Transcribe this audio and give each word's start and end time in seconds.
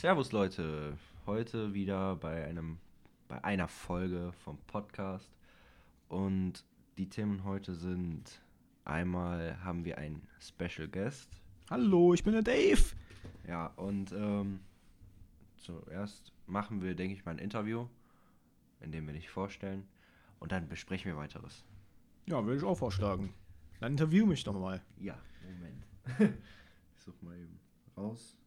Servus 0.00 0.32
Leute, 0.32 0.96
heute 1.26 1.74
wieder 1.74 2.16
bei 2.16 2.46
einem 2.46 2.78
bei 3.28 3.44
einer 3.44 3.68
Folge 3.68 4.32
vom 4.32 4.56
Podcast 4.66 5.30
und 6.08 6.64
die 6.96 7.10
Themen 7.10 7.44
heute 7.44 7.74
sind 7.74 8.40
einmal 8.86 9.62
haben 9.62 9.84
wir 9.84 9.98
einen 9.98 10.26
Special 10.40 10.88
Guest. 10.88 11.28
Hallo, 11.68 12.14
ich 12.14 12.24
bin 12.24 12.32
der 12.32 12.40
Dave. 12.40 12.80
Ja, 13.46 13.66
und 13.76 14.10
ähm, 14.12 14.60
zuerst 15.58 16.32
machen 16.46 16.80
wir, 16.80 16.94
denke 16.94 17.14
ich, 17.14 17.26
mal 17.26 17.32
ein 17.32 17.38
Interview, 17.38 17.86
in 18.80 18.92
dem 18.92 19.06
wir 19.06 19.12
dich 19.12 19.28
vorstellen 19.28 19.86
und 20.38 20.50
dann 20.50 20.66
besprechen 20.66 21.10
wir 21.10 21.18
weiteres. 21.18 21.62
Ja, 22.24 22.42
würde 22.42 22.56
ich 22.56 22.64
auch 22.64 22.78
vorschlagen. 22.78 23.34
Dann 23.80 23.92
interview 23.92 24.24
mich 24.24 24.44
doch 24.44 24.58
mal. 24.58 24.80
Ja, 24.96 25.18
Moment. 25.44 25.84
ich 26.96 27.02
such 27.02 27.20
mal 27.20 27.36
eben 27.36 27.60
raus 27.98 28.39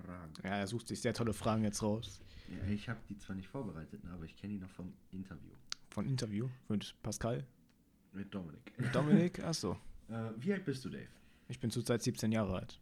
Fragen. 0.00 0.32
Ja, 0.42 0.56
er 0.56 0.66
sucht 0.66 0.88
sich 0.88 1.00
sehr 1.00 1.14
tolle 1.14 1.32
Fragen 1.32 1.64
jetzt 1.64 1.82
raus. 1.82 2.20
Ja, 2.48 2.72
ich 2.72 2.88
habe 2.88 3.00
die 3.08 3.16
zwar 3.18 3.36
nicht 3.36 3.48
vorbereitet, 3.48 4.00
aber 4.12 4.24
ich 4.24 4.36
kenne 4.36 4.54
die 4.54 4.58
noch 4.58 4.70
vom 4.70 4.92
Interview 5.12 5.52
Von 5.90 6.06
Interview 6.06 6.48
mit 6.68 6.94
Pascal. 7.02 7.46
mit 8.12 8.34
Dominik. 8.34 8.72
Mit 8.78 8.94
Dominik, 8.94 9.40
achso. 9.44 9.76
Äh, 10.10 10.32
wie 10.38 10.52
alt 10.52 10.64
bist 10.64 10.84
du, 10.84 10.88
Dave? 10.88 11.06
Ich 11.46 11.60
bin 11.60 11.70
zurzeit 11.70 12.02
17 12.02 12.32
Jahre 12.32 12.56
alt. 12.56 12.80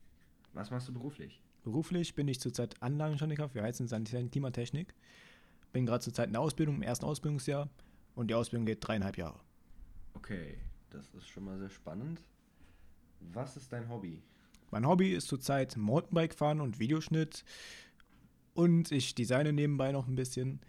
Was 0.54 0.70
machst 0.70 0.88
du 0.88 0.94
beruflich? 0.94 1.42
Beruflich 1.62 2.14
bin 2.14 2.26
ich 2.26 2.40
zurzeit 2.40 2.82
Anlagentechniker 2.82 3.50
für 3.50 3.62
Heizen, 3.62 3.86
Sanitär 3.86 4.20
und 4.20 4.32
Klimatechnik. 4.32 4.94
Bin 5.74 5.84
gerade 5.84 6.02
zurzeit 6.02 6.28
in 6.28 6.32
der 6.32 6.40
Ausbildung, 6.40 6.76
im 6.76 6.82
ersten 6.82 7.04
Ausbildungsjahr. 7.04 7.68
Und 8.14 8.28
die 8.28 8.34
Ausbildung 8.34 8.64
geht 8.64 8.78
dreieinhalb 8.80 9.18
Jahre. 9.18 9.38
Okay, 10.14 10.56
das 10.88 11.12
ist 11.12 11.28
schon 11.28 11.44
mal 11.44 11.58
sehr 11.58 11.68
spannend. 11.68 12.22
Was 13.20 13.58
ist 13.58 13.70
dein 13.74 13.86
Hobby? 13.90 14.22
Mein 14.70 14.86
Hobby 14.86 15.12
ist 15.12 15.28
zurzeit 15.28 15.76
Mountainbike 15.76 16.34
fahren 16.34 16.60
und 16.60 16.78
Videoschnitt. 16.78 17.44
Und 18.54 18.90
ich 18.92 19.14
designe 19.14 19.52
nebenbei 19.52 19.92
noch 19.92 20.08
ein 20.08 20.14
bisschen. 20.14 20.60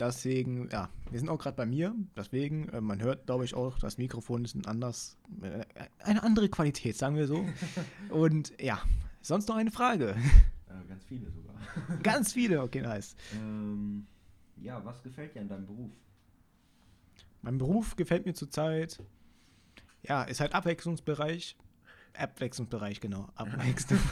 Deswegen, 0.00 0.68
ja, 0.70 0.90
wir 1.10 1.18
sind 1.18 1.28
auch 1.28 1.38
gerade 1.38 1.56
bei 1.56 1.66
mir. 1.66 1.94
Deswegen, 2.16 2.68
äh, 2.70 2.80
man 2.80 3.00
hört, 3.00 3.26
glaube 3.26 3.44
ich, 3.44 3.54
auch, 3.54 3.78
das 3.78 3.96
Mikrofon 3.96 4.44
ist 4.44 4.56
ein 4.56 4.66
anders, 4.66 5.16
äh, 5.40 5.64
eine 6.00 6.22
andere 6.22 6.48
Qualität, 6.48 6.96
sagen 6.96 7.16
wir 7.16 7.28
so. 7.28 7.44
Und 8.08 8.52
ja, 8.60 8.82
sonst 9.20 9.48
noch 9.48 9.56
eine 9.56 9.70
Frage. 9.70 10.16
Äh, 10.66 10.88
ganz 10.88 11.04
viele 11.04 11.30
sogar. 11.30 11.54
Ganz 12.02 12.32
viele, 12.32 12.62
okay, 12.62 12.82
nice. 12.82 13.16
ähm, 13.34 14.06
ja, 14.56 14.84
was 14.84 15.02
gefällt 15.02 15.34
dir 15.34 15.40
an 15.40 15.48
deinem 15.48 15.66
Beruf? 15.66 15.90
Mein 17.42 17.58
Beruf 17.58 17.96
gefällt 17.96 18.26
mir 18.26 18.34
zurzeit. 18.34 19.02
Ja, 20.02 20.22
ist 20.24 20.40
halt 20.40 20.54
Abwechslungsbereich. 20.54 21.56
Abwechslungsbereich, 22.16 23.00
genau. 23.00 23.28
Abwechslung. 23.34 23.98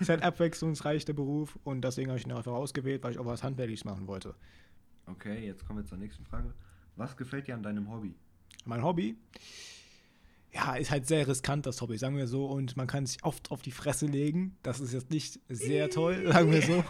Ist 0.00 0.10
halt 0.10 0.22
abwechslungsreich 0.22 1.04
der 1.06 1.14
Beruf 1.14 1.58
und 1.64 1.82
deswegen 1.82 2.10
habe 2.10 2.18
ich 2.18 2.26
ihn 2.26 2.32
einfach 2.32 2.52
ausgewählt, 2.52 3.02
weil 3.02 3.12
ich 3.12 3.18
auch 3.18 3.24
was 3.24 3.42
Handwerkliches 3.42 3.84
machen 3.84 4.06
wollte. 4.06 4.34
Okay, 5.06 5.46
jetzt 5.46 5.66
kommen 5.66 5.78
wir 5.78 5.86
zur 5.86 5.96
nächsten 5.98 6.26
Frage. 6.26 6.52
Was 6.96 7.16
gefällt 7.16 7.46
dir 7.46 7.54
an 7.54 7.62
deinem 7.62 7.90
Hobby? 7.90 8.14
Mein 8.66 8.82
Hobby, 8.82 9.16
ja, 10.52 10.74
ist 10.76 10.90
halt 10.90 11.06
sehr 11.06 11.26
riskant, 11.28 11.66
das 11.66 11.80
Hobby, 11.80 11.98
sagen 11.98 12.16
wir 12.16 12.26
so, 12.26 12.46
und 12.46 12.76
man 12.76 12.86
kann 12.86 13.06
sich 13.06 13.22
oft 13.24 13.50
auf 13.50 13.62
die 13.62 13.70
Fresse 13.70 14.06
legen. 14.06 14.56
Das 14.62 14.80
ist 14.80 14.92
jetzt 14.92 15.10
nicht 15.10 15.40
sehr 15.48 15.90
toll, 15.90 16.26
sagen 16.32 16.50
wir 16.50 16.62
so. 16.62 16.84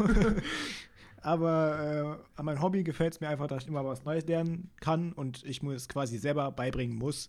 Aber 1.21 2.21
äh, 2.37 2.39
an 2.39 2.45
meinem 2.45 2.63
Hobby 2.63 2.85
gefällt 2.85 3.15
es 3.15 3.21
mir 3.21 3.29
einfach, 3.29 3.49
dass 3.49 3.65
ich 3.65 3.69
immer 3.69 3.85
was 3.85 4.05
Neues 4.05 4.27
lernen 4.27 4.71
kann 4.81 5.13
und 5.13 5.45
ich 5.45 5.63
mir 5.63 5.75
es 5.75 5.89
quasi 5.89 6.19
selber 6.19 6.51
beibringen 6.53 6.97
muss, 6.97 7.29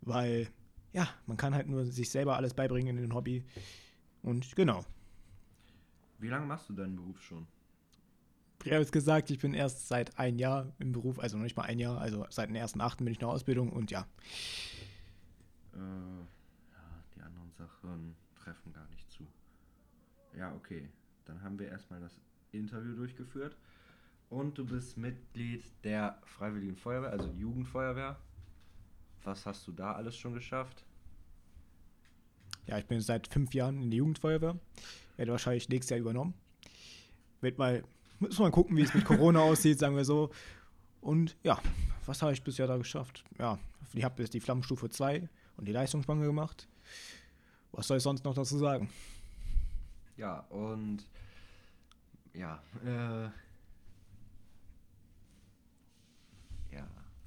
weil, 0.00 0.48
ja, 0.96 1.06
man 1.26 1.36
kann 1.36 1.54
halt 1.54 1.68
nur 1.68 1.84
sich 1.84 2.10
selber 2.10 2.36
alles 2.36 2.54
beibringen 2.54 2.96
in 2.96 3.02
dem 3.02 3.14
Hobby. 3.14 3.44
Und 4.22 4.56
genau. 4.56 4.82
Wie 6.18 6.28
lange 6.28 6.46
machst 6.46 6.70
du 6.70 6.72
deinen 6.72 6.96
Beruf 6.96 7.20
schon? 7.22 7.46
Ich 8.64 8.72
habe 8.72 8.80
jetzt 8.80 8.92
gesagt, 8.92 9.30
ich 9.30 9.38
bin 9.38 9.52
erst 9.52 9.88
seit 9.88 10.18
ein 10.18 10.38
Jahr 10.38 10.72
im 10.78 10.92
Beruf, 10.92 11.18
also 11.18 11.36
noch 11.36 11.44
nicht 11.44 11.56
mal 11.56 11.64
ein 11.64 11.78
Jahr, 11.78 12.00
also 12.00 12.26
seit 12.30 12.48
dem 12.48 12.56
1.8. 12.56 12.96
bin 12.96 13.08
ich 13.08 13.16
in 13.16 13.20
der 13.20 13.28
Ausbildung 13.28 13.70
und 13.70 13.90
ja, 13.90 14.06
Äh, 15.74 15.78
ja, 15.78 17.04
die 17.14 17.20
anderen 17.20 17.52
Sachen 17.52 18.16
treffen 18.34 18.72
gar 18.72 18.88
nicht 18.88 19.10
zu. 19.10 19.26
Ja, 20.34 20.54
okay. 20.54 20.88
Dann 21.26 21.42
haben 21.42 21.58
wir 21.58 21.68
erstmal 21.68 22.00
das 22.00 22.22
Interview 22.52 22.96
durchgeführt. 22.96 23.58
Und 24.30 24.56
du 24.56 24.64
bist 24.64 24.96
Mitglied 24.96 25.62
der 25.84 26.18
Freiwilligen 26.24 26.76
Feuerwehr, 26.76 27.10
also 27.10 27.30
Jugendfeuerwehr. 27.32 28.18
Was 29.22 29.44
hast 29.44 29.66
du 29.68 29.72
da 29.72 29.92
alles 29.92 30.16
schon 30.16 30.34
geschafft? 30.34 30.84
Ja, 32.66 32.78
ich 32.78 32.86
bin 32.86 33.00
seit 33.00 33.28
fünf 33.28 33.54
Jahren 33.54 33.82
in 33.82 33.90
der 33.90 33.98
Jugendfeuerwehr. 33.98 34.58
Werde 35.16 35.32
wahrscheinlich 35.32 35.68
nächstes 35.68 35.90
Jahr 35.90 36.00
übernommen. 36.00 36.34
Wird 37.40 37.58
mal, 37.58 37.84
muss 38.18 38.38
mal 38.38 38.50
gucken, 38.50 38.76
wie 38.76 38.82
es 38.82 38.94
mit 38.94 39.04
Corona 39.04 39.40
aussieht, 39.42 39.78
sagen 39.78 39.96
wir 39.96 40.04
so. 40.04 40.30
Und 41.00 41.36
ja, 41.42 41.60
was 42.06 42.22
habe 42.22 42.32
ich 42.32 42.42
bisher 42.42 42.66
da 42.66 42.76
geschafft? 42.76 43.24
Ja, 43.38 43.58
ich 43.94 44.04
habe 44.04 44.22
jetzt 44.22 44.34
die 44.34 44.40
Flammenstufe 44.40 44.90
2 44.90 45.28
und 45.56 45.68
die 45.68 45.72
Leistungsspange 45.72 46.26
gemacht. 46.26 46.68
Was 47.72 47.86
soll 47.86 47.98
ich 47.98 48.02
sonst 48.02 48.24
noch 48.24 48.34
dazu 48.34 48.58
sagen? 48.58 48.90
Ja, 50.16 50.40
und 50.48 51.06
ja, 52.32 52.62
äh, 52.84 53.24
ja. 56.74 56.86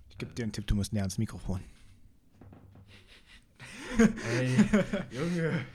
Ich 0.10 0.18
gebe 0.18 0.34
dir 0.34 0.44
einen 0.44 0.52
Tipp, 0.52 0.68
du 0.68 0.76
musst 0.76 0.92
näher 0.92 1.04
ans 1.04 1.18
Mikrofon. 1.18 1.62
Ey, 3.98 4.56
Junge. 5.12 5.66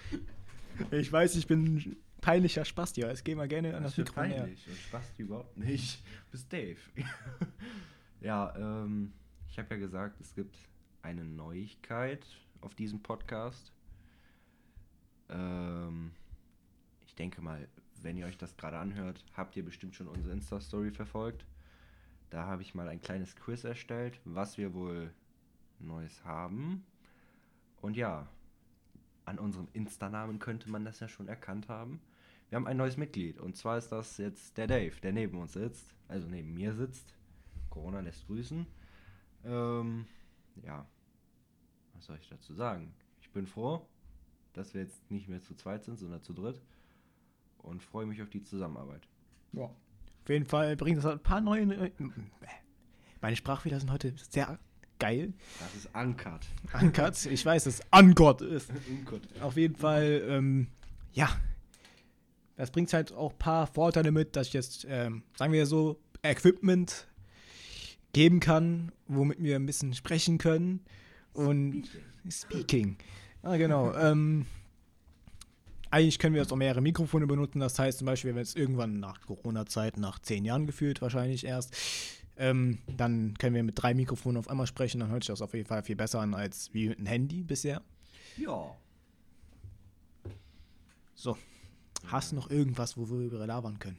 Ich 0.91 1.11
weiß, 1.13 1.37
ich 1.37 1.47
bin 1.47 1.65
ein 1.77 1.97
peinlicher 2.21 2.65
Spasti, 2.65 3.03
aber 3.05 3.13
es 3.13 3.23
geht 3.25 3.37
mal 3.37 3.49
gerne 3.49 3.77
an 3.77 3.83
Das 3.83 3.97
das 3.97 4.07
näher. 4.07 4.15
peinlich. 4.15 4.65
Das 4.67 4.79
passt 4.91 5.19
überhaupt 5.19 5.57
nicht. 5.57 6.01
Du 6.27 6.31
bist 6.33 6.53
Dave. 6.53 6.79
ja, 8.21 8.55
ähm, 8.57 9.13
ich 9.49 9.59
habe 9.59 9.75
ja 9.75 9.81
gesagt, 9.81 10.21
es 10.21 10.35
gibt 10.35 10.57
eine 11.03 11.25
Neuigkeit 11.25 12.27
auf 12.61 12.75
diesem 12.75 13.03
Podcast. 13.03 13.73
Ähm, 15.29 16.13
ich 17.07 17.15
denke 17.15 17.41
mal, 17.43 17.69
wenn 18.03 18.17
ihr 18.17 18.27
euch 18.27 18.39
das 18.39 18.57
gerade 18.57 18.79
anhört, 18.79 19.25
habt 19.35 19.57
ihr 19.57 19.65
bestimmt 19.65 19.95
schon 19.95 20.09
unsere 20.09 20.33
Insta-Story 20.33 20.91
verfolgt. 20.91 21.47
Da 22.31 22.47
habe 22.47 22.63
ich 22.63 22.75
mal 22.75 22.89
ein 22.89 23.01
kleines 23.01 23.37
Quiz 23.37 23.65
erstellt, 23.65 24.19
was 24.25 24.59
wir 24.59 24.75
wohl 24.75 25.13
Neues 25.79 26.25
haben. 26.25 26.85
Und 27.84 27.99
ja, 27.99 28.27
an 29.27 29.39
unserem 29.39 29.69
Insta-Namen 29.75 30.39
könnte 30.39 30.71
man 30.71 30.87
das 30.87 31.00
ja 31.00 31.09
schon 31.09 31.28
erkannt 31.28 31.69
haben. 31.69 32.00
Wir 32.49 32.56
haben 32.56 32.67
ein 32.67 32.78
neues 32.78 32.97
Mitglied 32.97 33.39
und 33.39 33.59
zwar 33.59 33.77
ist 33.77 33.93
das 33.93 34.17
jetzt 34.17 34.56
der 34.56 34.67
Dave, 34.67 34.99
der 35.03 35.12
neben 35.12 35.37
uns 35.37 35.53
sitzt, 35.53 35.94
also 36.09 36.27
neben 36.27 36.55
mir 36.55 36.73
sitzt. 36.73 37.15
Corona 37.69 38.00
lässt 38.00 38.27
grüßen. 38.27 38.67
Ähm, 39.44 40.06
ja, 40.62 40.87
was 41.93 42.06
soll 42.06 42.17
ich 42.19 42.27
dazu 42.27 42.55
sagen? 42.55 42.94
Ich 43.21 43.31
bin 43.33 43.47
froh, 43.47 43.87
dass 44.55 44.73
wir 44.73 44.81
jetzt 44.81 45.11
nicht 45.11 45.28
mehr 45.28 45.43
zu 45.43 45.55
zweit 45.55 45.84
sind, 45.84 45.99
sondern 45.99 46.23
zu 46.23 46.33
dritt 46.33 46.62
und 47.59 47.83
freue 47.83 48.06
mich 48.06 48.23
auf 48.23 48.31
die 48.31 48.43
Zusammenarbeit. 48.43 49.06
Ja. 49.53 49.65
Auf 49.65 50.28
jeden 50.31 50.47
Fall 50.47 50.75
bringt 50.77 51.00
es 51.00 51.05
ein 51.05 51.23
paar 51.23 51.43
neue. 51.43 51.93
Meine 53.21 53.37
Sprachfehler 53.37 53.78
sind 53.78 53.93
heute 53.93 54.15
sehr 54.17 54.59
geil. 55.05 55.35
Das 55.59 55.75
ist 55.75 55.95
Ankert. 55.95 56.47
Uncut. 56.81 57.27
Ich 57.27 57.45
weiß, 57.45 57.65
dass 57.65 57.81
es 57.81 57.87
Uncut 57.91 58.41
ist. 58.41 58.71
Uncut. 58.89 59.21
Auf 59.43 59.57
jeden 59.59 59.77
Fall, 59.77 60.25
ähm, 60.27 60.69
ja. 61.13 61.29
Das 62.57 62.71
bringt 62.71 62.91
halt 62.95 63.13
auch 63.13 63.33
ein 63.33 63.39
paar 63.39 63.67
Vorteile 63.67 64.13
mit, 64.13 64.35
dass 64.35 64.47
ich 64.47 64.55
jetzt, 64.55 64.87
ähm, 64.89 65.23
sagen 65.37 65.53
wir 65.53 65.67
so, 65.67 66.01
Equipment 66.23 67.07
geben 68.15 68.41
kann, 68.41 68.93
womit 69.07 69.43
wir 69.43 69.57
ein 69.57 69.67
bisschen 69.67 69.93
sprechen 69.93 70.39
können. 70.39 70.81
Und 71.35 71.85
Speaking. 72.31 72.97
Ja, 73.43 73.57
genau. 73.57 73.93
ähm, 73.99 74.47
eigentlich 75.91 76.19
können 76.19 76.35
wir 76.35 76.41
jetzt 76.41 76.53
auch 76.53 76.57
mehrere 76.57 76.81
Mikrofone 76.81 77.27
benutzen. 77.27 77.61
Das 77.61 77.79
heißt 77.79 77.99
zum 77.99 78.07
Beispiel, 78.07 78.35
wenn 78.35 78.43
es 78.43 78.57
irgendwann 78.57 79.00
nach 79.00 79.21
Corona-Zeit, 79.21 79.99
nach 79.99 80.19
zehn 80.21 80.47
Jahren 80.47 80.65
gefühlt 80.67 81.03
wahrscheinlich 81.03 81.45
erst, 81.45 81.77
ähm, 82.37 82.79
dann 82.97 83.35
können 83.39 83.55
wir 83.55 83.63
mit 83.63 83.81
drei 83.81 83.95
Mikrofonen 83.95 84.39
auf 84.39 84.49
einmal 84.49 84.67
sprechen. 84.67 85.01
Dann 85.01 85.11
hört 85.11 85.23
sich 85.23 85.29
das 85.29 85.43
auf 85.43 85.55
jeden 85.55 85.69
Fall 85.69 85.83
viel 85.83 85.97
besser 85.97 86.21
an 86.21 86.35
als 86.35 86.73
wie 86.73 86.91
einem 86.91 87.07
Handy 87.07 87.43
bisher. 87.43 87.83
Ja. 88.37 88.77
So. 91.15 91.39
Hast 92.07 92.33
du 92.33 92.37
noch 92.37 92.51
irgendwas, 92.51 92.97
wo 92.97 93.09
wir 93.09 93.19
über 93.27 93.47
labern 93.47 93.79
können? 93.79 93.99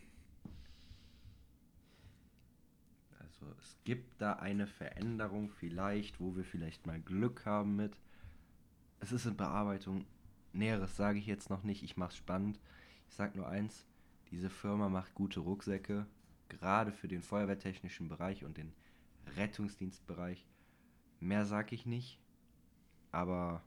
Also 3.20 3.46
es 3.60 3.78
gibt 3.84 4.22
da 4.22 4.34
eine 4.34 4.68
Veränderung 4.68 5.50
vielleicht, 5.50 6.20
wo 6.20 6.36
wir 6.36 6.44
vielleicht 6.44 6.86
mal 6.86 7.00
Glück 7.00 7.46
haben 7.46 7.76
mit. 7.76 7.98
Es 9.00 9.12
ist 9.12 9.26
in 9.26 9.38
Bearbeitung. 9.38 10.06
Näheres 10.54 10.96
sage 10.96 11.20
ich 11.20 11.26
jetzt 11.26 11.50
noch 11.50 11.64
nicht. 11.64 11.84
Ich 11.84 11.98
mache 11.98 12.12
es 12.12 12.18
spannend. 12.18 12.60
Ich 13.10 13.16
sage 13.16 13.38
nur 13.38 13.48
eins. 13.48 13.86
Diese 14.32 14.50
Firma 14.50 14.90
macht 14.90 15.16
gute 15.16 15.40
Rucksäcke. 15.40 16.06
Gerade 16.50 16.92
für 16.92 17.08
den 17.08 17.22
feuerwehrtechnischen 17.22 18.08
Bereich 18.08 18.44
und 18.44 18.58
den 18.58 18.74
Rettungsdienstbereich. 19.36 20.46
Mehr 21.20 21.46
sage 21.46 21.76
ich 21.76 21.86
nicht. 21.86 22.20
Aber 23.12 23.64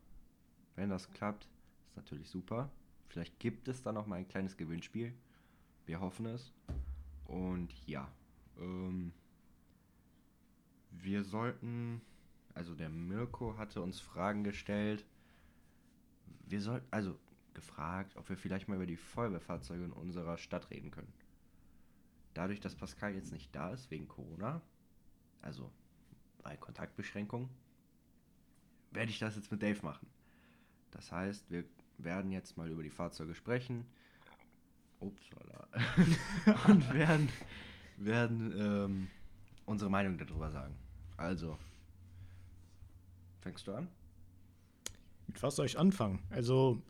wenn 0.76 0.90
das 0.90 1.10
klappt, 1.10 1.48
ist 1.88 1.96
natürlich 1.96 2.28
super. 2.28 2.70
Vielleicht 3.08 3.38
gibt 3.38 3.68
es 3.68 3.82
da 3.82 3.92
noch 3.92 4.06
mal 4.06 4.16
ein 4.16 4.28
kleines 4.28 4.56
Gewinnspiel. 4.56 5.14
Wir 5.86 6.00
hoffen 6.00 6.26
es. 6.26 6.52
Und 7.24 7.72
ja, 7.86 8.10
ähm, 8.58 9.12
wir 10.90 11.24
sollten, 11.24 12.00
also 12.54 12.74
der 12.74 12.90
Mirko 12.90 13.56
hatte 13.56 13.80
uns 13.80 14.00
Fragen 14.00 14.44
gestellt. 14.44 15.04
Wir 16.46 16.60
sollten, 16.60 16.86
also 16.90 17.18
gefragt, 17.54 18.16
ob 18.16 18.28
wir 18.28 18.36
vielleicht 18.36 18.68
mal 18.68 18.76
über 18.76 18.86
die 18.86 18.96
Feuerwehrfahrzeuge 18.96 19.84
in 19.84 19.92
unserer 19.92 20.38
Stadt 20.38 20.70
reden 20.70 20.90
können. 20.90 21.12
Dadurch, 22.38 22.60
dass 22.60 22.76
Pascal 22.76 23.16
jetzt 23.16 23.32
nicht 23.32 23.52
da 23.52 23.72
ist 23.72 23.90
wegen 23.90 24.06
Corona, 24.06 24.62
also 25.42 25.72
bei 26.44 26.56
Kontaktbeschränkungen, 26.56 27.48
werde 28.92 29.10
ich 29.10 29.18
das 29.18 29.34
jetzt 29.34 29.50
mit 29.50 29.60
Dave 29.60 29.84
machen. 29.84 30.06
Das 30.92 31.10
heißt, 31.10 31.50
wir 31.50 31.64
werden 31.96 32.30
jetzt 32.30 32.56
mal 32.56 32.70
über 32.70 32.84
die 32.84 32.90
Fahrzeuge 32.90 33.34
sprechen. 33.34 33.84
Upsala. 35.00 35.66
und 36.68 36.94
werden, 36.94 37.28
werden 37.96 38.54
ähm, 38.56 39.08
unsere 39.66 39.90
Meinung 39.90 40.16
darüber 40.16 40.52
sagen. 40.52 40.78
Also, 41.16 41.58
fängst 43.40 43.66
du 43.66 43.74
an? 43.74 43.88
Mit 45.26 45.42
was 45.42 45.56
soll 45.56 45.66
ich 45.66 45.76
anfangen? 45.76 46.20
Also, 46.30 46.80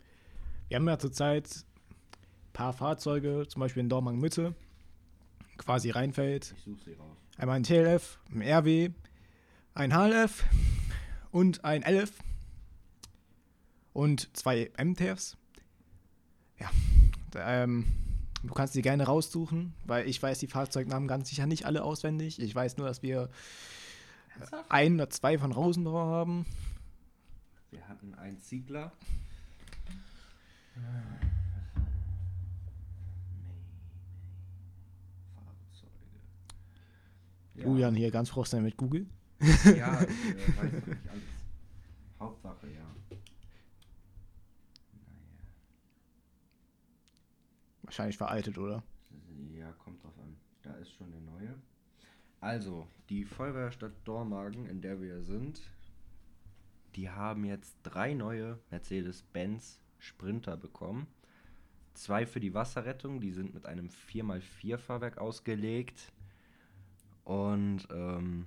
wir 0.69 0.77
haben 0.77 0.87
ja 0.87 0.99
zurzeit 0.99 1.65
ein 2.11 2.53
paar 2.53 2.75
Fahrzeuge, 2.75 3.47
zum 3.49 3.61
Beispiel 3.61 3.81
in 3.81 3.89
Dormagen 3.89 4.21
Mitte, 4.21 4.55
quasi 5.59 5.91
Rheinfeld. 5.91 6.55
Ich 6.57 6.65
suche 6.65 6.83
sie 6.85 6.95
raus. 6.95 7.17
Einmal 7.37 7.57
ein 7.57 7.63
TLF, 7.63 8.19
ein 8.33 8.43
RW, 8.43 8.91
ein 9.75 9.93
HLF 9.93 10.45
und 11.31 11.65
ein 11.65 11.83
LF 11.83 12.13
und 13.93 14.37
zwei 14.37 14.71
MTFs. 14.83 15.37
Ja, 16.59 16.71
ähm, 17.37 17.87
du 18.43 18.55
kannst 18.55 18.75
die 18.75 18.83
gerne 18.83 19.05
raussuchen, 19.05 19.75
weil 19.85 20.09
ich 20.09 20.23
weiß 20.23 20.39
die 20.39 20.47
Fahrzeugnamen 20.47 21.07
ganz 21.07 21.29
sicher 21.29 21.47
nicht 21.47 21.67
alle 21.67 21.85
auswendig. 21.85 22.41
Ich 22.41 22.55
weiß 22.55 22.77
nur, 22.77 22.87
dass 22.87 23.03
wir 23.03 23.29
ein 24.69 24.95
oder 24.95 25.11
zwei 25.11 25.39
von 25.39 25.53
Rosenbauer 25.53 26.07
haben. 26.07 26.47
Wir 27.71 27.87
hatten 27.89 28.15
einen 28.15 28.41
Ziegler. 28.41 28.93
Fahrzeuge. 30.75 31.38
Julian 37.65 37.95
hier 37.95 38.11
ganz 38.11 38.31
frostig 38.31 38.61
mit 38.61 38.77
Google. 38.77 39.07
Ja, 39.41 39.49
ich 40.03 40.09
äh, 40.09 40.57
weiß 40.57 40.73
nicht 40.73 41.09
alles. 41.09 41.23
Hauptsache, 42.19 42.67
ja. 42.67 42.95
Naja. 43.11 43.19
Wahrscheinlich 47.83 48.17
veraltet, 48.17 48.59
oder? 48.59 48.83
Ja, 49.53 49.73
kommt 49.73 50.03
drauf 50.03 50.19
an. 50.19 50.37
Da 50.63 50.75
ist 50.75 50.93
schon 50.93 51.11
der 51.11 51.21
neue. 51.21 51.55
Also, 52.41 52.87
die 53.09 53.25
Feuerwehrstadt 53.25 53.93
Dormagen, 54.05 54.67
in 54.67 54.81
der 54.81 55.01
wir 55.01 55.23
sind, 55.23 55.61
die 56.95 57.11
haben 57.11 57.45
jetzt 57.45 57.77
drei 57.83 58.15
neue 58.15 58.59
Mercedes-Benz 58.71 59.81
Sprinter 59.99 60.57
bekommen. 60.57 61.07
Zwei 61.95 62.27
für 62.27 62.41
die 62.41 62.55
Wasserrettung, 62.55 63.21
die 63.21 63.33
sind 63.33 63.55
mit 63.55 63.67
einem 63.67 63.89
4x4-Fahrwerk 63.89 65.19
ausgelegt 65.19 66.13
und 67.29 67.87
ähm, 67.91 68.47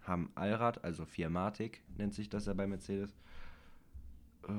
haben 0.00 0.30
Allrad, 0.34 0.82
also 0.82 1.04
Viermatic 1.04 1.82
nennt 1.98 2.14
sich 2.14 2.30
das 2.30 2.46
ja 2.46 2.54
bei 2.54 2.66
Mercedes. 2.66 3.14
Äh, 4.48 4.52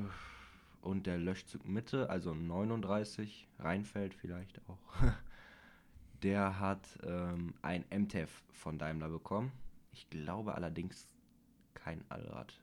Und 0.82 1.08
der 1.08 1.18
Löschzug 1.18 1.66
Mitte, 1.68 2.10
also 2.12 2.36
39, 2.36 3.48
Rheinfeld 3.60 4.14
vielleicht 4.14 4.62
auch, 4.70 4.80
der 6.24 6.60
hat 6.60 7.00
ähm, 7.04 7.56
ein 7.64 7.86
MTF 7.90 8.44
von 8.54 8.78
Daimler 8.78 9.10
bekommen. 9.10 9.52
Ich 9.92 10.10
glaube 10.12 10.54
allerdings 10.56 11.08
kein 11.74 12.04
Allrad. 12.10 12.62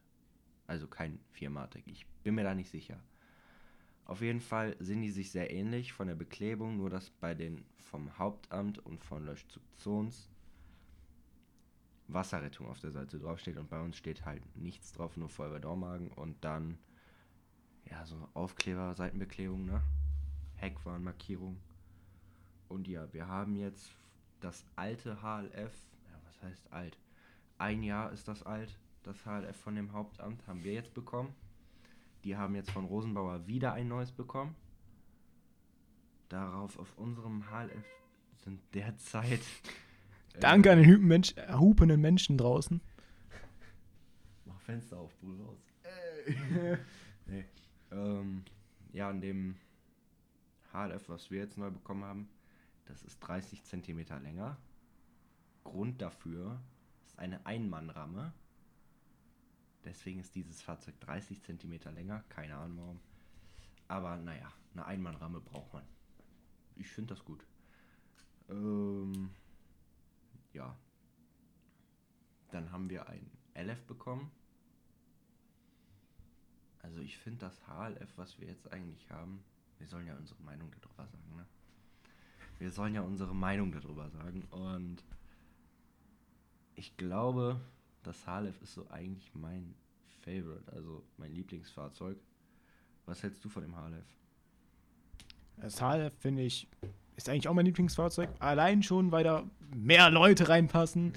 Also 0.69 0.87
kein 0.87 1.19
Viermatic. 1.33 1.85
Ich 1.89 2.07
bin 2.23 2.37
mir 2.37 2.45
da 2.45 2.55
nicht 2.55 2.71
sicher. 2.71 3.01
Auf 4.05 4.21
jeden 4.21 4.41
Fall 4.41 4.77
sind 4.79 5.03
die 5.03 5.11
sich 5.11 5.33
sehr 5.33 5.51
ähnlich 5.53 5.93
von 5.93 6.07
der 6.09 6.15
Beklebung, 6.15 6.77
nur 6.77 6.91
dass 6.91 7.11
bei 7.11 7.35
den 7.35 7.65
vom 7.79 8.19
Hauptamt 8.19 8.79
und 8.79 9.05
von 9.05 9.27
Löschzug 9.27 9.63
Zons 9.77 10.32
Wasserrettung 12.15 12.69
auf 12.69 12.81
der 12.81 12.91
Seite 12.91 13.19
draufsteht 13.19 13.57
und 13.57 13.69
bei 13.69 13.81
uns 13.81 13.97
steht 13.97 14.25
halt 14.25 14.43
nichts 14.57 14.93
drauf, 14.93 15.17
nur 15.17 15.29
Feuerwehr 15.29 15.61
Dormagen 15.61 16.09
und 16.09 16.43
dann 16.45 16.79
ja 17.91 18.05
so 18.07 18.29
Aufkleber, 18.35 18.95
Seitenbeklebung, 18.95 19.67
ne? 19.67 19.83
Heckwarnmarkierung. 20.57 21.59
Und 22.69 22.89
ja, 22.89 23.13
wir 23.13 23.27
haben 23.27 23.57
jetzt 23.57 23.93
das 24.41 24.65
alte 24.77 25.23
HLF, 25.23 25.73
ja, 26.11 26.21
was 26.27 26.43
heißt 26.43 26.73
alt? 26.73 26.99
Ein 27.59 27.83
Jahr 27.83 28.13
ist 28.13 28.29
das 28.29 28.43
alt, 28.43 28.79
das 29.03 29.25
HLF 29.25 29.57
von 29.57 29.75
dem 29.75 29.93
Hauptamt 29.93 30.47
haben 30.47 30.65
wir 30.65 30.73
jetzt 30.73 30.95
bekommen. 30.95 31.35
Die 32.25 32.37
haben 32.37 32.55
jetzt 32.55 32.71
von 32.71 32.85
Rosenbauer 32.85 33.47
wieder 33.47 33.73
ein 33.73 33.89
neues 33.89 34.13
bekommen. 34.13 34.55
Darauf 36.29 36.79
auf 36.79 36.97
unserem 36.97 37.51
HLF 37.51 37.85
sind 38.45 38.61
derzeit 38.75 39.43
Danke 40.41 40.73
an 40.73 40.79
den 40.79 40.91
Hupen 40.91 41.09
Mensch, 41.09 41.35
hupenden 41.51 42.01
Menschen 42.01 42.39
draußen. 42.39 42.81
Mach 44.45 44.61
Fenster 44.61 44.99
auf, 44.99 45.15
Bull 45.17 45.41
raus. 45.41 45.61
nee. 47.27 47.45
Ähm, 47.91 48.45
ja, 48.93 49.09
an 49.11 49.21
dem 49.21 49.57
HLF, 50.73 51.09
was 51.09 51.31
wir 51.31 51.41
jetzt 51.41 51.59
neu 51.59 51.71
bekommen 51.71 52.05
haben, 52.05 52.29
das 52.87 53.03
ist 53.03 53.21
30 53.21 53.65
cm 53.65 54.05
länger. 54.23 54.57
Grund 55.65 56.01
dafür 56.01 56.61
ist 57.05 57.19
eine 57.19 57.45
Einmannramme. 57.47 58.33
Deswegen 59.85 60.21
ist 60.21 60.35
dieses 60.35 60.63
Fahrzeug 60.63 60.99
30 61.01 61.43
cm 61.43 61.79
länger. 61.95 62.25
Keine 62.29 62.57
Ahnung 62.57 62.79
warum. 62.79 63.01
Aber 63.89 64.17
naja, 64.17 64.51
eine 64.73 64.87
Einmannramme 64.87 65.41
braucht 65.41 65.73
man. 65.73 65.85
Ich 66.77 66.89
finde 66.89 67.15
das 67.15 67.25
gut. 67.25 67.45
Ähm, 68.49 69.31
ja. 70.53 70.77
Dann 72.51 72.71
haben 72.71 72.91
wir 72.91 73.09
ein 73.09 73.31
LF 73.55 73.85
bekommen. 73.85 74.31
Also 76.81 77.01
ich 77.01 77.17
finde 77.17 77.41
das 77.41 77.67
HLF, 77.67 78.17
was 78.17 78.39
wir 78.41 78.49
jetzt 78.49 78.73
eigentlich 78.73 79.11
haben, 79.11 79.45
wir 79.79 79.87
sollen 79.87 80.07
ja 80.07 80.17
unsere 80.17 80.43
Meinung 80.43 80.71
darüber 80.81 81.07
sagen, 81.07 81.37
ne? 81.37 81.47
Wir 82.59 82.71
sollen 82.71 82.95
ja 82.95 83.03
unsere 83.03 83.35
Meinung 83.35 83.73
darüber 83.73 84.09
sagen 84.11 84.45
und 84.51 85.03
ich 86.75 86.97
glaube, 86.97 87.61
das 88.03 88.27
HLF 88.27 88.61
ist 88.63 88.75
so 88.75 88.89
eigentlich 88.91 89.35
mein 89.35 89.75
Favorite, 90.23 90.71
also 90.73 91.05
mein 91.17 91.33
Lieblingsfahrzeug. 91.33 92.19
Was 93.07 93.23
hältst 93.23 93.45
du 93.45 93.49
von 93.49 93.63
dem 93.63 93.75
HLF? 93.75 94.07
Das 95.57 95.81
HLF 95.81 96.15
finde 96.19 96.43
ich, 96.43 96.69
ist 97.23 97.29
eigentlich 97.29 97.49
auch 97.49 97.55
mein 97.55 97.67
Lieblingsfahrzeug. 97.67 98.29
Allein 98.39 98.83
schon, 98.83 99.13
weil 99.13 99.25
da 99.25 99.45
mehr 99.75 100.11
Leute 100.11 100.49
reinpassen 100.49 101.13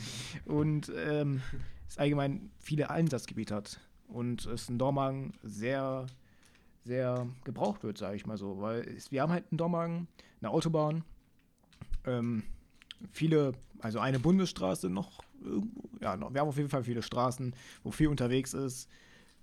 und 0.45 0.91
ähm, 0.95 1.41
es 1.87 1.97
allgemein 1.97 2.51
viele 2.59 2.89
Einsatzgebiete 2.89 3.55
hat. 3.55 3.79
Und 4.07 4.45
es 4.45 4.69
in 4.69 4.77
Dormagen 4.77 5.33
sehr, 5.41 6.05
sehr 6.83 7.27
gebraucht 7.43 7.83
wird, 7.83 7.97
sage 7.97 8.15
ich 8.15 8.25
mal 8.27 8.37
so. 8.37 8.61
Weil 8.61 8.81
es, 8.81 9.11
wir 9.11 9.21
haben 9.21 9.31
halt 9.31 9.45
in 9.49 9.57
Dormagen 9.57 10.07
eine 10.41 10.51
Autobahn, 10.51 11.03
ähm, 12.05 12.43
viele, 13.11 13.53
also 13.79 13.99
eine 13.99 14.19
Bundesstraße 14.19 14.89
noch, 14.89 15.23
ja, 16.01 16.19
wir 16.19 16.39
haben 16.39 16.47
auf 16.47 16.57
jeden 16.57 16.69
Fall 16.69 16.83
viele 16.83 17.01
Straßen, 17.01 17.55
wo 17.83 17.91
viel 17.91 18.07
unterwegs 18.07 18.53
ist. 18.53 18.89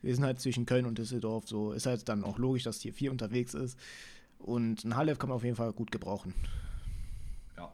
Wir 0.00 0.14
sind 0.14 0.25
halt 0.25 0.40
zwischen 0.40 0.66
Köln 0.66 0.87
und 0.87 0.99
Düsseldorf, 0.99 1.49
so 1.49 1.73
ist 1.73 1.87
halt 1.87 2.09
dann 2.09 2.25
auch 2.25 2.38
logisch, 2.38 2.64
dass 2.64 2.81
hier 2.81 2.92
viel 2.92 3.11
unterwegs 3.11 3.54
ist. 3.54 3.78
Und 4.43 4.85
ein 4.85 4.97
Halef 4.97 5.19
kann 5.19 5.29
man 5.29 5.37
auf 5.37 5.45
jeden 5.45 5.57
Fall 5.57 5.73
gut 5.73 5.93
gebrauchen. 5.93 6.35
Ja. 7.57 7.73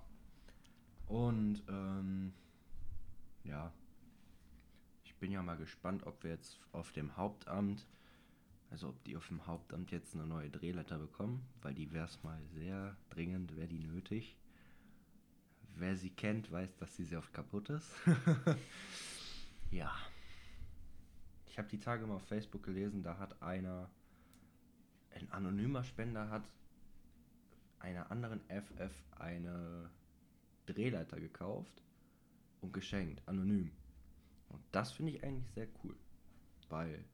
Und 1.07 1.63
ähm, 1.69 2.35
ja, 3.45 3.73
ich 5.05 5.15
bin 5.17 5.33
ja 5.33 5.43
mal 5.43 5.57
gespannt, 5.57 6.07
ob 6.07 6.23
wir 6.23 6.31
jetzt 6.31 6.61
auf 6.73 6.93
dem 6.93 7.17
Hauptamt, 7.17 7.87
also 8.71 8.89
ob 8.91 9.03
die 9.05 9.17
auf 9.17 9.27
dem 9.29 9.47
Hauptamt 9.47 9.91
jetzt 9.91 10.15
eine 10.15 10.27
neue 10.27 10.51
Drehleiter 10.51 10.99
bekommen, 10.99 11.43
weil 11.63 11.73
die 11.73 11.91
wäre 11.93 12.05
es 12.05 12.23
mal 12.23 12.39
sehr 12.55 12.95
dringend, 13.09 13.57
wäre 13.57 13.69
die 13.69 13.81
nötig. 13.81 14.37
Wer 15.75 15.97
sie 15.97 16.11
kennt, 16.11 16.53
weiß, 16.53 16.77
dass 16.77 16.95
sie 16.97 17.05
sehr 17.05 17.19
oft 17.19 17.33
kaputt 17.33 17.71
ist. 17.71 17.91
ja. 19.71 19.91
Ich 21.47 21.57
habe 21.57 21.69
die 21.69 21.79
Tage 21.79 22.07
mal 22.07 22.17
auf 22.17 22.27
Facebook 22.27 22.63
gelesen, 22.65 23.03
da 23.03 23.17
hat 23.19 23.41
einer, 23.43 23.89
ein 25.15 25.31
anonymer 25.33 25.83
Spender 25.83 26.29
hat 26.29 26.45
einer 27.81 28.11
anderen 28.11 28.41
FF 28.49 28.93
eine 29.19 29.91
Drehleiter 30.67 31.19
gekauft 31.21 31.83
und 32.61 32.73
geschenkt, 32.73 33.23
anonym. 33.27 33.71
Und 34.49 34.63
das 34.73 34.93
finde 34.93 35.13
ich 35.13 35.23
eigentlich 35.25 35.51
sehr 35.55 35.69
cool, 35.85 35.97
weil 36.69 37.05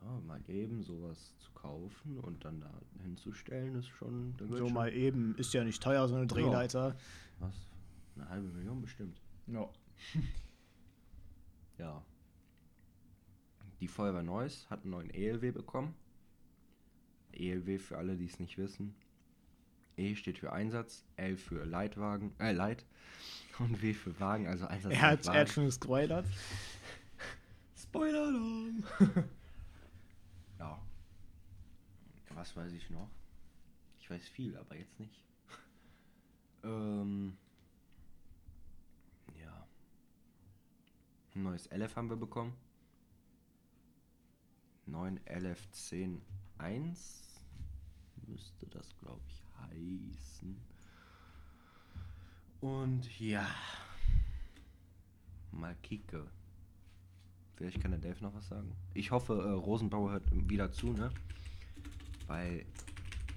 Ja, 0.00 0.20
mal 0.26 0.40
eben 0.48 0.82
sowas 0.84 1.34
zu 1.38 1.50
kaufen 1.52 2.18
und 2.20 2.44
dann 2.44 2.60
da 2.60 2.72
hinzustellen, 3.02 3.74
ist 3.74 3.88
schon. 3.88 4.34
So 4.38 4.56
schon- 4.58 4.72
mal 4.72 4.92
eben, 4.92 5.34
ist 5.36 5.52
ja 5.54 5.64
nicht 5.64 5.82
teuer, 5.82 6.06
so 6.08 6.14
eine 6.14 6.26
Drehleiter. 6.28 6.96
Was? 7.40 7.54
Eine 8.14 8.28
halbe 8.28 8.48
Million 8.48 8.80
bestimmt. 8.80 9.20
Ja. 9.46 9.68
Ja. 11.78 12.04
Die 13.80 13.86
Feuerwehr 13.86 14.24
Neuss 14.24 14.68
hat 14.68 14.82
einen 14.82 14.90
neuen 14.90 15.10
ELW 15.10 15.52
bekommen. 15.52 15.94
ELW 17.38 17.78
für 17.78 17.98
alle, 17.98 18.16
die 18.16 18.26
es 18.26 18.38
nicht 18.38 18.58
wissen. 18.58 18.94
E 19.96 20.14
steht 20.14 20.38
für 20.38 20.52
Einsatz, 20.52 21.04
L 21.16 21.36
für 21.36 21.64
Leitwagen, 21.64 22.32
äh, 22.38 22.52
Leit 22.52 22.84
und 23.58 23.82
W 23.82 23.92
für 23.94 24.18
Wagen, 24.20 24.46
also 24.46 24.66
Einsatz. 24.66 24.92
Er 24.92 25.00
hat, 25.02 25.26
er 25.26 25.40
hat 25.40 25.48
schon 25.48 25.66
gespoilert. 25.66 26.26
Spoiler-Alarm! 27.76 28.84
ja. 30.58 30.78
Was 32.34 32.54
weiß 32.56 32.72
ich 32.72 32.90
noch? 32.90 33.08
Ich 33.98 34.10
weiß 34.10 34.28
viel, 34.28 34.56
aber 34.56 34.76
jetzt 34.76 34.98
nicht. 35.00 35.24
ähm. 36.62 37.36
Ja. 39.40 39.66
Ein 41.34 41.42
neues 41.42 41.68
LF 41.70 41.96
haben 41.96 42.10
wir 42.10 42.16
bekommen. 42.16 42.54
9 44.86 45.20
LF 45.26 45.70
10 45.70 46.22
1 46.58 47.27
müsste 48.28 48.66
das, 48.66 48.94
glaube 48.98 49.20
ich, 49.26 49.42
heißen. 49.60 50.56
Und 52.60 53.20
ja. 53.20 53.46
Mal 55.52 55.74
kicke. 55.82 56.26
Vielleicht 57.56 57.80
kann 57.80 57.90
der 57.90 58.00
Dave 58.00 58.22
noch 58.22 58.34
was 58.34 58.48
sagen. 58.48 58.72
Ich 58.94 59.10
hoffe, 59.10 59.32
äh, 59.34 59.50
Rosenbauer 59.50 60.12
hört 60.12 60.48
wieder 60.48 60.70
zu, 60.70 60.92
ne? 60.92 61.10
Weil 62.26 62.64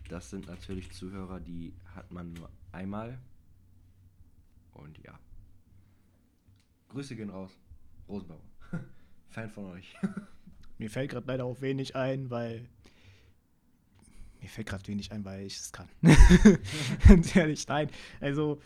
das 0.09 0.29
sind 0.29 0.47
natürlich 0.47 0.91
Zuhörer, 0.91 1.39
die 1.39 1.73
hat 1.95 2.11
man 2.11 2.33
nur 2.33 2.49
einmal. 2.71 3.17
Und 4.73 4.97
ja. 4.99 5.17
Grüße 6.89 7.15
gehen 7.15 7.29
raus. 7.29 7.51
Rosenbauer. 8.07 8.41
Fan 9.29 9.49
von 9.49 9.65
euch. 9.71 9.95
Mir 10.77 10.89
fällt 10.89 11.11
gerade 11.11 11.27
leider 11.27 11.45
auch 11.45 11.61
wenig 11.61 11.95
ein, 11.95 12.29
weil. 12.29 12.67
Mir 14.41 14.49
fällt 14.49 14.67
gerade 14.67 14.87
wenig 14.87 15.11
ein, 15.11 15.23
weil 15.23 15.45
ich 15.45 15.55
es 15.55 15.71
kann. 15.71 15.87
Ganz 17.07 17.35
ehrlich, 17.35 17.67
nein. 17.67 17.89
Also, 18.19 18.59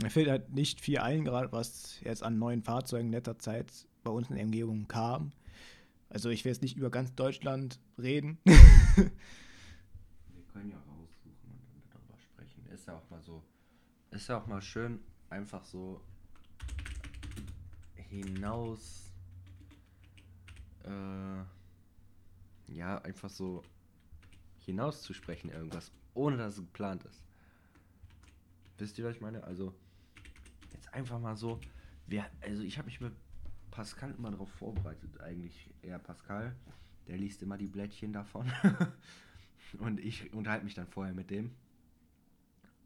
mir 0.00 0.10
fällt 0.10 0.28
halt 0.28 0.52
nicht 0.52 0.80
viel 0.80 0.98
ein, 0.98 1.24
gerade 1.24 1.50
was 1.52 1.98
jetzt 2.02 2.22
an 2.22 2.38
neuen 2.38 2.62
Fahrzeugen 2.62 3.06
in 3.06 3.12
letzter 3.12 3.38
Zeit 3.38 3.72
bei 4.04 4.10
uns 4.10 4.28
in 4.28 4.36
der 4.36 4.44
Umgebung 4.44 4.86
kam. 4.88 5.32
Also, 6.10 6.28
ich 6.28 6.44
will 6.44 6.52
jetzt 6.52 6.60
nicht 6.60 6.76
über 6.76 6.90
ganz 6.90 7.14
Deutschland 7.14 7.80
reden. 7.98 8.38
Wir 8.44 8.54
können 10.52 10.70
ja 10.70 10.76
raussuchen 10.76 11.58
und 11.74 11.82
darüber 11.90 12.18
sprechen. 12.18 12.66
Ist 12.74 12.86
ja 12.86 12.94
auch 12.94 13.08
mal 13.08 13.22
so. 13.22 13.42
Ist 14.10 14.28
ja 14.28 14.38
auch 14.38 14.46
mal 14.46 14.60
schön, 14.60 15.00
einfach 15.30 15.64
so 15.64 16.02
hinaus. 17.96 19.10
Äh, 20.84 21.42
ja, 22.74 22.98
einfach 22.98 23.30
so 23.30 23.62
hinauszusprechen, 24.64 25.50
irgendwas, 25.50 25.92
ohne 26.14 26.36
dass 26.36 26.54
es 26.54 26.60
geplant 26.60 27.04
ist. 27.04 27.22
Wisst 28.78 28.98
ihr, 28.98 29.04
was 29.04 29.16
ich 29.16 29.20
meine? 29.20 29.44
Also, 29.44 29.74
jetzt 30.72 30.92
einfach 30.92 31.20
mal 31.20 31.36
so. 31.36 31.60
Wer, 32.06 32.30
also, 32.40 32.62
ich 32.62 32.78
habe 32.78 32.86
mich 32.86 33.00
mit 33.00 33.12
Pascal 33.70 34.14
immer 34.16 34.30
darauf 34.30 34.50
vorbereitet, 34.52 35.20
eigentlich 35.20 35.70
eher 35.82 35.98
Pascal. 35.98 36.54
Der 37.08 37.16
liest 37.16 37.42
immer 37.42 37.58
die 37.58 37.66
Blättchen 37.66 38.12
davon. 38.12 38.50
Und 39.78 39.98
ich 40.00 40.32
unterhalte 40.32 40.64
mich 40.64 40.74
dann 40.74 40.86
vorher 40.86 41.14
mit 41.14 41.30
dem. 41.30 41.54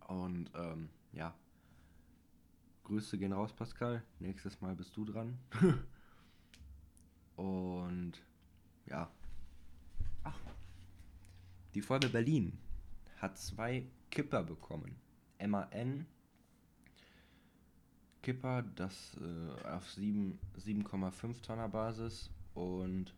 Und 0.07 0.51
ähm, 0.55 0.89
ja. 1.13 1.35
Grüße 2.85 3.19
gehen 3.19 3.33
raus, 3.33 3.53
Pascal. 3.53 4.03
Nächstes 4.21 4.61
Mal 4.61 4.77
bist 4.77 4.97
du 4.97 5.05
dran. 5.05 5.39
Und 7.37 8.23
ja. 8.87 9.11
Die 11.77 11.83
Folge 11.83 12.09
Berlin 12.09 12.59
hat 13.19 13.37
zwei 13.37 13.85
Kipper 14.11 14.43
bekommen. 14.43 14.97
MAN 15.39 16.07
Kipper, 18.23 18.63
das 18.63 19.15
äh, 19.21 19.69
auf 19.69 19.87
sieben- 19.91 20.39
7,5 20.59 21.43
Tonner 21.43 21.69
Basis. 21.69 22.31
Und 22.55 23.13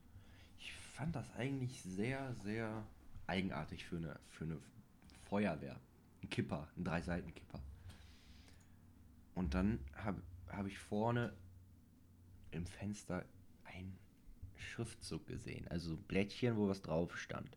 ich 0.58 0.72
fand 0.72 1.14
das 1.14 1.32
eigentlich 1.36 1.80
sehr, 1.82 2.34
sehr 2.42 2.84
eigenartig 3.28 3.84
für 3.84 3.98
eine, 3.98 4.18
für 4.28 4.42
eine 4.42 4.58
Feuerwehr. 5.28 5.78
Ein 6.24 6.28
Kipper, 6.28 6.66
ein 6.76 6.82
Drei-Seiten-Kipper. 6.82 7.60
Und 9.36 9.54
dann 9.54 9.78
habe 9.94 10.20
hab 10.48 10.66
ich 10.66 10.80
vorne 10.80 11.32
im 12.50 12.66
Fenster 12.66 13.24
ein 13.62 13.96
Schriftzug 14.56 15.28
gesehen. 15.28 15.68
Also 15.68 15.96
Blättchen, 15.96 16.56
wo 16.56 16.66
was 16.66 16.82
drauf 16.82 17.16
stand. 17.16 17.56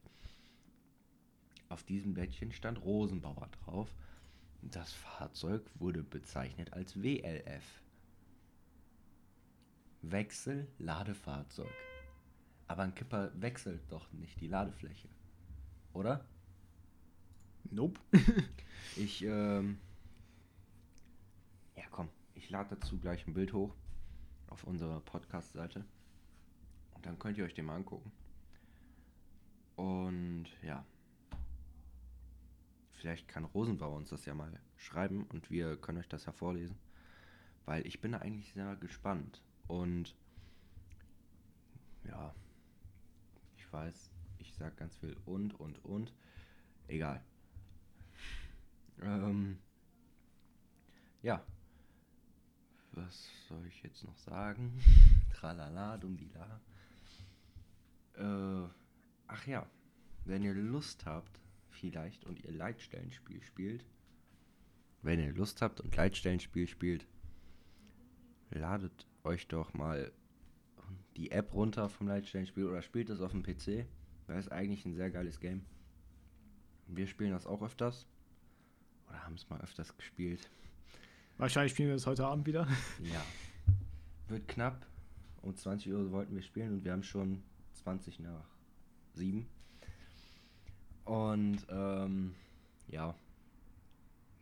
Auf 1.71 1.83
diesem 1.83 2.13
Blättchen 2.13 2.51
stand 2.51 2.83
Rosenbauer 2.83 3.47
drauf. 3.63 3.95
Das 4.61 4.91
Fahrzeug 4.91 5.63
wurde 5.75 6.03
bezeichnet 6.03 6.73
als 6.73 7.01
WLF. 7.01 7.63
Wechsel 10.01 10.67
Ladefahrzeug. 10.79 11.71
Aber 12.67 12.83
ein 12.83 12.93
Kipper 12.93 13.31
wechselt 13.39 13.79
doch 13.89 14.11
nicht 14.11 14.41
die 14.41 14.49
Ladefläche. 14.49 15.07
Oder? 15.93 16.25
Nope. 17.69 17.99
Ich, 18.97 19.23
ähm. 19.23 19.77
Ja, 21.77 21.83
komm. 21.89 22.09
Ich 22.35 22.49
lade 22.49 22.75
dazu 22.75 22.99
gleich 22.99 23.25
ein 23.25 23.33
Bild 23.33 23.53
hoch. 23.53 23.73
Auf 24.49 24.65
unserer 24.65 24.99
Podcast-Seite. 24.99 25.85
Und 26.95 27.05
dann 27.05 27.17
könnt 27.17 27.37
ihr 27.37 27.45
euch 27.45 27.53
den 27.53 27.65
mal 27.65 27.77
angucken. 27.77 28.11
Und 29.77 30.47
ja. 30.63 30.83
Vielleicht 33.01 33.27
kann 33.27 33.45
Rosenbauer 33.45 33.97
uns 33.97 34.09
das 34.09 34.25
ja 34.25 34.35
mal 34.35 34.51
schreiben 34.77 35.23
und 35.23 35.49
wir 35.49 35.75
können 35.75 35.97
euch 35.97 36.07
das 36.07 36.25
ja 36.25 36.31
vorlesen. 36.31 36.77
Weil 37.65 37.85
ich 37.87 37.99
bin 37.99 38.11
da 38.11 38.19
eigentlich 38.19 38.53
sehr 38.53 38.75
gespannt. 38.75 39.41
Und 39.67 40.15
ja, 42.03 42.35
ich 43.57 43.73
weiß, 43.73 44.11
ich 44.37 44.53
sag 44.53 44.77
ganz 44.77 44.95
viel 44.97 45.17
und 45.25 45.59
und 45.59 45.83
und. 45.83 46.13
Egal. 46.87 47.23
Ähm, 49.01 49.57
ja. 51.23 51.43
Was 52.91 53.31
soll 53.47 53.65
ich 53.65 53.81
jetzt 53.81 54.03
noch 54.03 54.17
sagen? 54.17 54.79
Tralala, 55.33 55.97
dumdila. 55.97 56.61
Äh, 58.13 58.69
ach 59.25 59.47
ja. 59.47 59.65
Wenn 60.23 60.43
ihr 60.43 60.53
Lust 60.53 61.07
habt, 61.07 61.40
vielleicht, 61.81 62.23
und 62.25 62.43
ihr 62.43 62.51
Leitstellenspiel 62.51 63.43
spielt, 63.43 63.83
wenn 65.01 65.19
ihr 65.19 65.33
Lust 65.33 65.61
habt 65.61 65.81
und 65.81 65.95
Leitstellenspiel 65.95 66.67
spielt, 66.67 67.07
ladet 68.51 69.07
euch 69.23 69.47
doch 69.47 69.73
mal 69.73 70.11
die 71.17 71.31
App 71.31 71.53
runter 71.53 71.89
vom 71.89 72.07
Leitstellenspiel 72.07 72.65
oder 72.65 72.81
spielt 72.81 73.09
es 73.09 73.19
auf 73.19 73.31
dem 73.31 73.43
PC. 73.43 73.85
Das 74.27 74.45
ist 74.45 74.51
eigentlich 74.51 74.85
ein 74.85 74.93
sehr 74.93 75.09
geiles 75.09 75.39
Game. 75.39 75.65
Wir 76.87 77.07
spielen 77.07 77.31
das 77.31 77.45
auch 77.45 77.61
öfters. 77.61 78.07
Oder 79.09 79.23
haben 79.23 79.35
es 79.35 79.49
mal 79.49 79.59
öfters 79.61 79.95
gespielt. 79.97 80.49
Wahrscheinlich 81.37 81.73
spielen 81.73 81.89
wir 81.89 81.95
das 81.95 82.07
heute 82.07 82.25
Abend 82.25 82.45
wieder. 82.45 82.67
Ja. 83.03 83.23
Wird 84.27 84.47
knapp. 84.47 84.85
Um 85.41 85.55
20 85.55 85.91
Uhr 85.91 86.11
wollten 86.11 86.35
wir 86.35 86.43
spielen 86.43 86.71
und 86.73 86.85
wir 86.85 86.91
haben 86.91 87.03
schon 87.03 87.43
20 87.73 88.19
nach 88.19 88.45
7. 89.13 89.47
Und 91.05 91.65
ähm, 91.69 92.35
ja. 92.87 93.15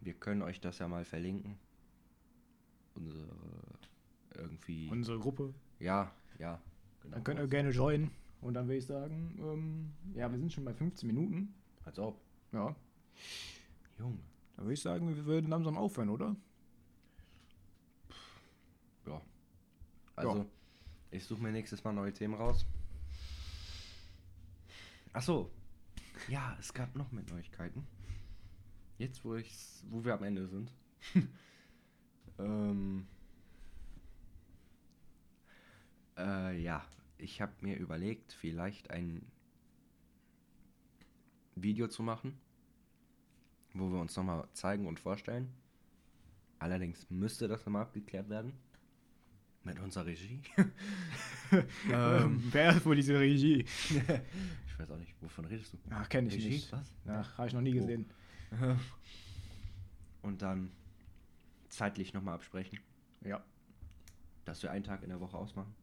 Wir 0.02 0.14
können 0.14 0.42
euch 0.42 0.62
das 0.62 0.80
ja 0.80 0.88
mal 0.88 1.06
verlinken. 1.06 1.58
Unsere 2.96 3.28
irgendwie. 4.36 4.90
Unsere 4.90 5.20
Gruppe. 5.20 5.54
ja, 5.80 6.12
ja. 6.38 6.62
Genau. 7.02 7.16
Dann 7.16 7.24
könnt 7.24 7.40
ihr 7.40 7.48
gerne 7.48 7.70
joinen. 7.72 8.12
Und 8.42 8.54
dann 8.54 8.68
würde 8.68 8.78
ich 8.78 8.86
sagen, 8.86 9.36
ähm, 9.40 9.94
ja, 10.14 10.32
wir 10.32 10.38
sind 10.38 10.52
schon 10.52 10.64
bei 10.64 10.74
15 10.74 11.08
Minuten. 11.08 11.54
Als 11.84 12.00
ob. 12.00 12.20
Ja. 12.52 12.76
Junge. 13.98 14.20
Dann 14.56 14.66
würde 14.66 14.74
ich 14.74 14.82
sagen, 14.82 15.08
wir 15.14 15.26
würden 15.26 15.50
langsam 15.50 15.78
aufhören, 15.78 16.10
oder? 16.10 16.36
Ja. 19.06 19.22
Also, 20.16 20.46
ich 21.12 21.24
suche 21.26 21.42
mir 21.42 21.52
nächstes 21.52 21.84
Mal 21.84 21.94
neue 21.94 22.14
Themen 22.14 22.34
raus. 22.34 22.66
Ach 25.14 25.22
so. 25.22 25.52
Ja, 26.30 26.56
es 26.60 26.72
gab 26.76 26.96
noch 26.96 27.12
mehr 27.12 27.24
Neuigkeiten. 27.24 27.88
Jetzt, 29.00 29.26
wo 29.26 29.34
ich, 29.34 29.52
wo 29.90 30.06
wir 30.06 30.14
am 30.14 30.24
Ende 30.24 30.48
sind. 30.48 30.72
ähm. 32.38 33.08
Äh, 36.16 36.62
ja. 36.62 36.86
ich 37.18 37.42
habe 37.42 37.54
mir 37.62 37.78
überlegt, 37.78 38.32
vielleicht 38.34 38.92
ein 38.92 39.26
Video 41.56 41.88
zu 41.88 42.04
machen, 42.04 42.40
wo 43.74 43.90
wir 43.90 44.00
uns 44.00 44.16
nochmal 44.16 44.48
zeigen 44.54 44.86
und 44.86 45.00
vorstellen. 45.00 45.52
Allerdings 46.60 47.10
müsste 47.10 47.48
das 47.48 47.66
nochmal 47.66 47.84
abgeklärt 47.84 48.30
werden. 48.30 48.54
Mit 49.70 49.80
unserer 49.80 50.06
Regie. 50.06 50.42
Ähm, 51.92 52.44
wer 52.52 52.76
ist 52.78 52.86
wohl 52.86 52.96
diese 52.96 53.20
Regie? 53.20 53.62
ich 53.90 54.80
weiß 54.80 54.92
auch 54.92 54.98
nicht, 55.00 55.16
wovon 55.20 55.46
redest 55.46 55.74
du? 55.74 55.78
Ach, 55.90 56.08
kenne 56.08 56.28
ich 56.28 56.36
Regie? 56.36 56.50
nicht. 56.50 56.72
Was? 56.72 56.94
Ach, 57.08 57.38
habe 57.40 57.48
ich 57.48 57.54
noch 57.56 57.62
nie 57.62 57.72
Oh. 57.74 57.80
gesehen. 57.82 58.06
Und 60.22 60.44
dann 60.44 60.72
zeitlich 61.70 62.14
nochmal 62.14 62.36
absprechen, 62.36 62.78
Ja, 63.26 63.44
dass 64.46 64.62
wir 64.62 64.70
einen 64.70 64.84
Tag 64.84 65.02
in 65.02 65.10
der 65.10 65.20
Woche 65.20 65.36
ausmachen, 65.38 65.74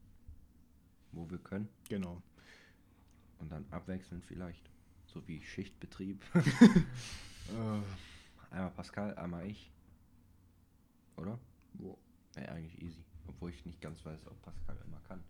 wo 1.10 1.28
wir 1.30 1.38
können. 1.38 1.68
genau. 1.88 2.22
Und 3.38 3.50
dann 3.50 3.66
abwechselnd 3.72 4.24
vielleicht. 4.24 4.70
So 5.06 5.26
wie 5.26 5.42
Schichtbetrieb. 5.42 6.24
äh, 6.36 6.44
einmal 8.54 8.70
Pascal, 8.70 9.16
einmal 9.16 9.46
ich. 9.46 9.72
Oder? 11.16 11.38
Wo? 11.74 11.98
Ja, 12.36 12.42
eigentlich 12.52 12.80
easy. 12.80 13.02
Obwohl 13.28 13.50
ich 13.50 13.64
nicht 13.64 13.80
ganz 13.80 14.04
weiß, 14.04 14.26
ob 14.26 14.40
Pascal 14.42 14.76
immer 14.86 15.00
kann. 15.08 15.22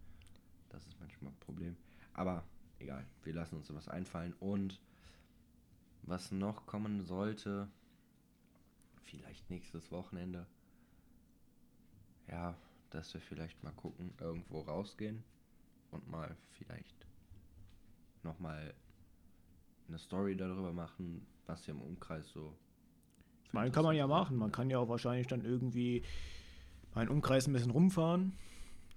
Das 0.68 0.86
ist 0.86 0.98
manchmal 1.00 1.32
ein 1.32 1.40
Problem. 1.40 1.76
Aber 2.12 2.44
egal, 2.78 3.06
wir 3.22 3.34
lassen 3.34 3.56
uns 3.56 3.72
was 3.72 3.88
einfallen. 3.88 4.34
Und 4.40 4.80
was 6.02 6.30
noch 6.32 6.66
kommen 6.66 7.02
sollte, 7.02 7.68
vielleicht 9.02 9.50
nächstes 9.50 9.90
Wochenende. 9.90 10.46
Ja, 12.28 12.56
dass 12.90 13.12
wir 13.14 13.20
vielleicht 13.20 13.62
mal 13.62 13.72
gucken, 13.72 14.12
irgendwo 14.20 14.60
rausgehen 14.60 15.22
und 15.90 16.08
mal 16.08 16.36
vielleicht 16.52 17.06
nochmal 18.22 18.74
eine 19.88 19.98
Story 19.98 20.36
darüber 20.36 20.72
machen, 20.72 21.26
was 21.46 21.64
hier 21.64 21.74
im 21.74 21.82
Umkreis 21.82 22.28
so. 22.30 22.56
Ich 23.44 23.52
meine, 23.52 23.70
kann 23.70 23.84
man 23.84 23.94
ja 23.94 24.06
machen. 24.06 24.36
Man 24.36 24.50
kann 24.50 24.70
ja 24.70 24.78
auch 24.78 24.88
wahrscheinlich 24.88 25.28
dann 25.28 25.44
irgendwie 25.44 26.02
meinen 26.96 27.08
Umkreis 27.10 27.46
ein 27.46 27.52
bisschen 27.52 27.70
rumfahren. 27.70 28.32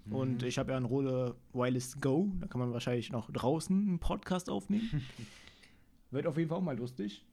Und 0.09 0.41
Mhm. 0.41 0.47
ich 0.47 0.57
habe 0.57 0.71
ja 0.71 0.77
ein 0.77 0.85
Rode 0.85 1.35
Wireless 1.53 1.99
Go. 2.01 2.31
Da 2.39 2.47
kann 2.47 2.59
man 2.59 2.73
wahrscheinlich 2.73 3.11
noch 3.11 3.29
draußen 3.29 3.77
einen 3.77 3.99
Podcast 3.99 4.49
aufnehmen. 4.49 5.05
Wird 6.11 6.25
auf 6.25 6.37
jeden 6.37 6.49
Fall 6.49 6.57
auch 6.57 6.63
mal 6.63 6.77
lustig. 6.77 7.23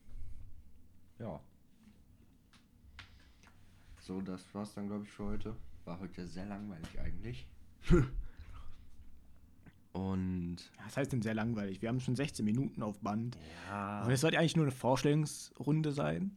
Ja. 1.18 1.40
So, 4.00 4.20
das 4.20 4.44
war's 4.54 4.74
dann, 4.74 4.88
glaube 4.88 5.04
ich, 5.04 5.10
für 5.10 5.24
heute. 5.24 5.56
War 5.86 5.98
heute 6.00 6.26
sehr 6.26 6.44
langweilig 6.46 7.00
eigentlich. 7.00 7.46
Und 9.92 10.56
Das 10.84 10.96
heißt 10.96 11.12
denn 11.12 11.22
sehr 11.22 11.34
langweilig. 11.34 11.80
Wir 11.80 11.88
haben 11.88 12.00
schon 12.00 12.16
16 12.16 12.44
Minuten 12.44 12.82
auf 12.82 12.98
Band. 13.00 13.38
ja, 13.68 14.04
Und 14.04 14.10
es 14.10 14.20
sollte 14.20 14.38
eigentlich 14.38 14.56
nur 14.56 14.66
eine 14.66 14.72
Vorstellungsrunde 14.72 15.92
sein. 15.92 16.36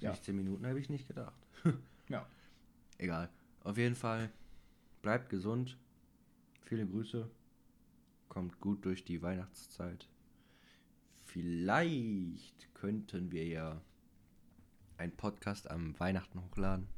ja. 0.00 0.10
16 0.14 0.34
Minuten 0.34 0.66
habe 0.66 0.80
ich 0.80 0.88
nicht 0.90 1.06
gedacht. 1.06 1.34
Ja. 2.08 2.26
Egal. 2.98 3.28
Auf 3.64 3.76
jeden 3.76 3.94
Fall, 3.94 4.30
bleibt 5.02 5.30
gesund. 5.30 5.78
Viele 6.62 6.86
Grüße. 6.86 7.30
Kommt 8.28 8.60
gut 8.60 8.84
durch 8.84 9.04
die 9.04 9.22
Weihnachtszeit. 9.22 10.08
Vielleicht 11.24 12.74
könnten 12.74 13.30
wir 13.30 13.46
ja 13.46 13.80
einen 14.96 15.16
Podcast 15.16 15.70
am 15.70 15.98
Weihnachten 15.98 16.40
hochladen. 16.42 16.88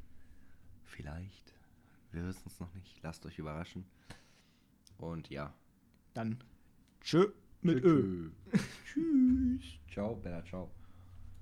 Vielleicht. 0.85 1.55
Wir 2.13 2.25
wissen 2.25 2.45
es 2.47 2.61
noch 2.61 2.73
nicht. 2.75 3.03
Lasst 3.03 3.27
euch 3.27 3.39
überraschen. 3.39 3.85
Und 4.99 5.31
ja. 5.31 5.53
Dann 6.15 6.43
tschö 7.01 7.33
mit 7.63 7.83
Ö. 7.83 8.31
Tschüss. 8.85 9.79
Ciao, 9.91 10.15
Bella, 10.15 10.45
ciao. 10.45 10.71